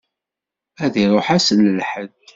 [0.83, 2.19] Ad iṛuḥ ass n lḥedd.